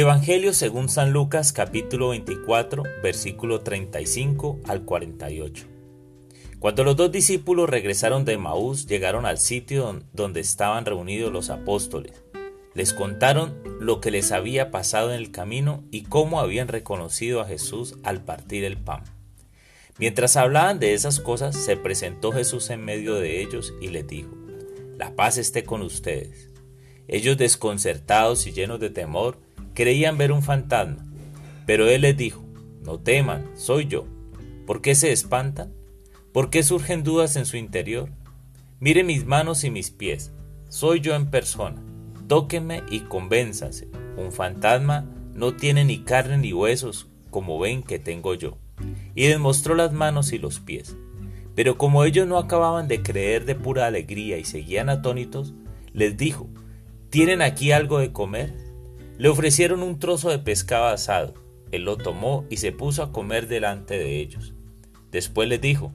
[0.00, 5.66] Evangelio según San Lucas capítulo 24 versículo 35 al 48.
[6.60, 12.12] Cuando los dos discípulos regresaron de Maús, llegaron al sitio donde estaban reunidos los apóstoles.
[12.74, 17.46] Les contaron lo que les había pasado en el camino y cómo habían reconocido a
[17.46, 19.02] Jesús al partir el pan.
[19.98, 24.30] Mientras hablaban de esas cosas, se presentó Jesús en medio de ellos y les dijo,
[24.96, 26.50] La paz esté con ustedes.
[27.08, 29.47] Ellos desconcertados y llenos de temor,
[29.78, 31.06] creían ver un fantasma,
[31.64, 32.44] pero él les dijo,
[32.84, 34.06] No teman, soy yo.
[34.66, 35.72] ¿Por qué se espantan?
[36.32, 38.08] ¿Por qué surgen dudas en su interior?
[38.80, 40.32] Mire mis manos y mis pies,
[40.68, 41.80] soy yo en persona.
[42.26, 43.86] Tóquenme y convénzase.
[44.16, 48.58] Un fantasma no tiene ni carne ni huesos, como ven que tengo yo
[49.14, 50.96] y les mostró las manos y los pies.
[51.54, 55.54] Pero como ellos no acababan de creer de pura alegría y seguían atónitos,
[55.92, 56.48] les dijo,
[57.10, 58.67] ¿tienen aquí algo de comer?
[59.18, 61.34] Le ofrecieron un trozo de pescado asado.
[61.72, 64.54] Él lo tomó y se puso a comer delante de ellos.
[65.10, 65.92] Después les dijo,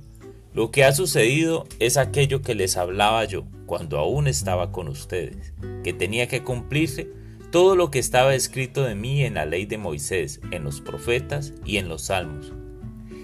[0.54, 5.54] lo que ha sucedido es aquello que les hablaba yo cuando aún estaba con ustedes,
[5.86, 7.08] que tenía que cumplirse
[7.50, 11.54] todo lo que estaba escrito de mí en la ley de Moisés, en los profetas
[11.66, 12.52] y en los salmos.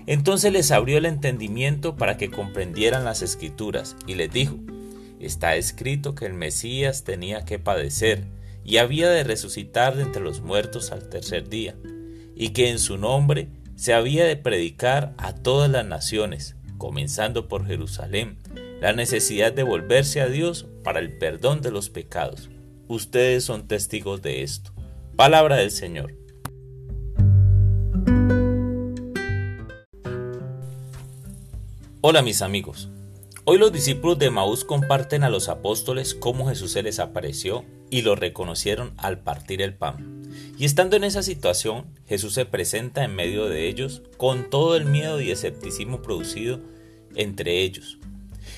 [0.07, 4.55] Entonces les abrió el entendimiento para que comprendieran las escrituras y les dijo,
[5.19, 8.38] está escrito que el Mesías tenía que padecer
[8.69, 11.75] y había de resucitar de entre los muertos al tercer día,
[12.35, 17.65] y que en su nombre se había de predicar a todas las naciones, comenzando por
[17.65, 18.37] Jerusalén,
[18.79, 22.51] la necesidad de volverse a Dios para el perdón de los pecados.
[22.87, 24.71] Ustedes son testigos de esto.
[25.15, 26.13] Palabra del Señor.
[32.01, 32.89] Hola mis amigos.
[33.45, 38.01] Hoy los discípulos de Maús comparten a los apóstoles cómo Jesús se les apareció y
[38.01, 40.23] lo reconocieron al partir el pan.
[40.57, 44.85] Y estando en esa situación, Jesús se presenta en medio de ellos con todo el
[44.85, 46.59] miedo y escepticismo producido
[47.15, 47.97] entre ellos.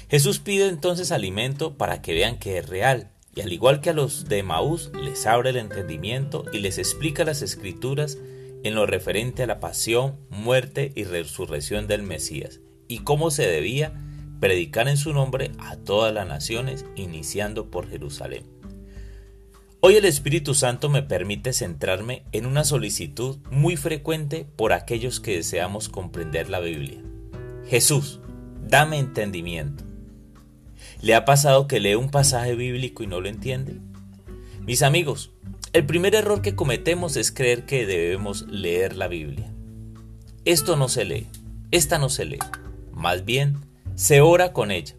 [0.09, 3.93] Jesús pide entonces alimento para que vean que es real, y al igual que a
[3.93, 8.17] los de Maús, les abre el entendimiento y les explica las escrituras
[8.63, 13.93] en lo referente a la pasión, muerte y resurrección del Mesías y cómo se debía
[14.41, 18.60] predicar en su nombre a todas las naciones, iniciando por Jerusalén.
[19.83, 25.37] Hoy el Espíritu Santo me permite centrarme en una solicitud muy frecuente por aquellos que
[25.37, 27.01] deseamos comprender la Biblia.
[27.67, 28.19] Jesús,
[28.63, 29.83] dame entendimiento.
[31.01, 33.79] ¿Le ha pasado que lee un pasaje bíblico y no lo entiende?
[34.67, 35.31] Mis amigos,
[35.73, 39.51] el primer error que cometemos es creer que debemos leer la Biblia.
[40.45, 41.25] Esto no se lee,
[41.71, 42.39] esta no se lee.
[42.91, 43.57] Más bien,
[43.95, 44.93] se ora con ella.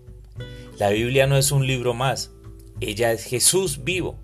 [0.81, 2.33] La Biblia no es un libro más,
[2.81, 4.19] ella es Jesús vivo.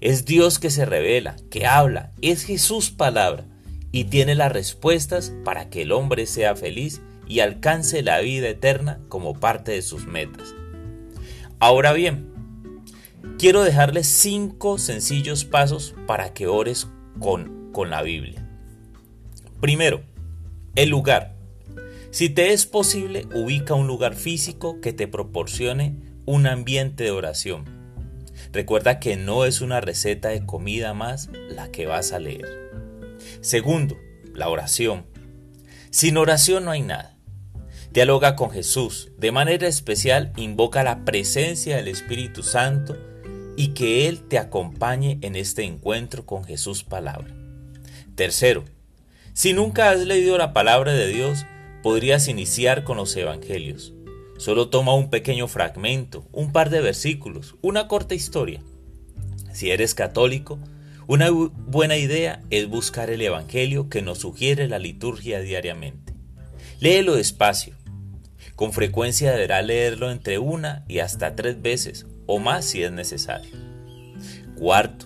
[0.00, 3.44] Es Dios que se revela, que habla, es Jesús palabra
[3.92, 9.00] y tiene las respuestas para que el hombre sea feliz y alcance la vida eterna
[9.08, 10.54] como parte de sus metas.
[11.58, 12.32] Ahora bien,
[13.38, 18.48] quiero dejarles cinco sencillos pasos para que ores con, con la Biblia.
[19.60, 20.00] Primero,
[20.76, 21.36] el lugar.
[22.10, 27.79] Si te es posible, ubica un lugar físico que te proporcione un ambiente de oración.
[28.52, 32.70] Recuerda que no es una receta de comida más la que vas a leer.
[33.40, 33.96] Segundo,
[34.34, 35.06] la oración.
[35.90, 37.16] Sin oración no hay nada.
[37.92, 39.10] Dialoga con Jesús.
[39.18, 42.96] De manera especial, invoca la presencia del Espíritu Santo
[43.56, 47.34] y que Él te acompañe en este encuentro con Jesús palabra.
[48.14, 48.64] Tercero,
[49.32, 51.46] si nunca has leído la palabra de Dios,
[51.82, 53.92] podrías iniciar con los evangelios.
[54.40, 58.62] Solo toma un pequeño fragmento, un par de versículos, una corta historia.
[59.52, 60.58] Si eres católico,
[61.06, 66.14] una buena idea es buscar el evangelio que nos sugiere la liturgia diariamente.
[66.78, 67.74] Léelo despacio.
[68.56, 73.52] Con frecuencia deberá leerlo entre una y hasta tres veces o más si es necesario.
[74.56, 75.04] Cuarto,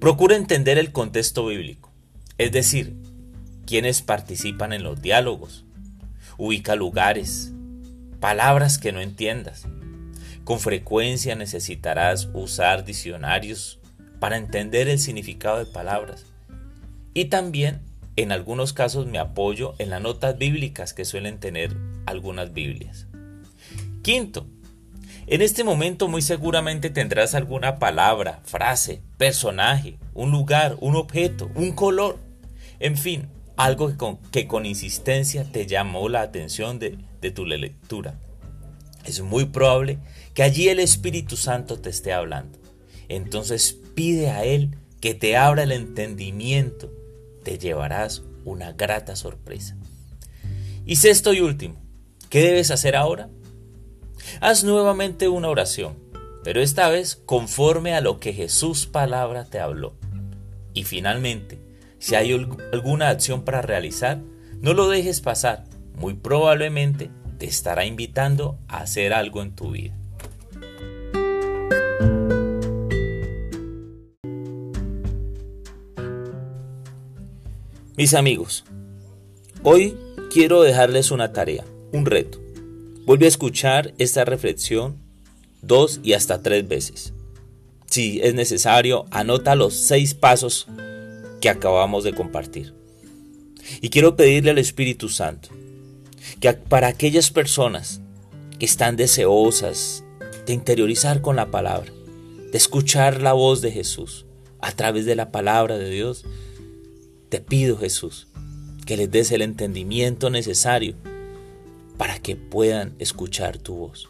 [0.00, 1.92] procura entender el contexto bíblico,
[2.38, 2.96] es decir,
[3.66, 5.66] quienes participan en los diálogos,
[6.38, 7.52] Ubica lugares,
[8.20, 9.66] palabras que no entiendas.
[10.44, 13.80] Con frecuencia necesitarás usar diccionarios
[14.18, 16.26] para entender el significado de palabras.
[17.14, 17.80] Y también,
[18.16, 21.76] en algunos casos, me apoyo en las notas bíblicas que suelen tener
[22.06, 23.06] algunas Biblias.
[24.02, 24.46] Quinto,
[25.26, 31.72] en este momento muy seguramente tendrás alguna palabra, frase, personaje, un lugar, un objeto, un
[31.72, 32.18] color,
[32.80, 37.44] en fin, algo que con, que con insistencia te llamó la atención de, de tu
[37.44, 38.18] lectura.
[39.04, 39.98] Es muy probable
[40.34, 42.58] que allí el Espíritu Santo te esté hablando.
[43.08, 46.92] Entonces pide a Él que te abra el entendimiento,
[47.42, 49.76] te llevarás una grata sorpresa.
[50.84, 51.76] Y sexto y último,
[52.28, 53.28] ¿qué debes hacer ahora?
[54.40, 55.96] Haz nuevamente una oración,
[56.44, 59.94] pero esta vez conforme a lo que Jesús palabra te habló.
[60.74, 61.58] Y finalmente,
[61.98, 62.32] si hay
[62.72, 64.20] alguna acción para realizar,
[64.60, 65.64] no lo dejes pasar.
[65.98, 69.94] Muy probablemente te estará invitando a hacer algo en tu vida.
[77.96, 78.64] Mis amigos,
[79.64, 79.96] hoy
[80.32, 82.40] quiero dejarles una tarea, un reto.
[83.04, 84.98] Vuelve a escuchar esta reflexión
[85.62, 87.12] dos y hasta tres veces.
[87.86, 90.68] Si es necesario, anota los seis pasos
[91.40, 92.72] que acabamos de compartir.
[93.80, 95.48] Y quiero pedirle al Espíritu Santo
[96.40, 98.00] que para aquellas personas
[98.58, 100.04] que están deseosas
[100.46, 101.92] de interiorizar con la palabra,
[102.50, 104.26] de escuchar la voz de Jesús
[104.60, 106.24] a través de la palabra de Dios,
[107.28, 108.28] te pido Jesús
[108.86, 110.94] que les des el entendimiento necesario
[111.98, 114.08] para que puedan escuchar tu voz.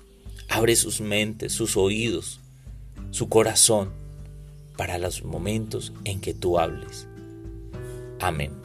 [0.49, 2.41] Abre sus mentes, sus oídos,
[3.11, 3.91] su corazón
[4.77, 7.09] para los momentos en que tú hables.
[8.21, 8.58] Amén.